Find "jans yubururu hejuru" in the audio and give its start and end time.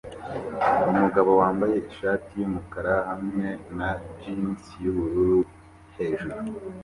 4.19-6.37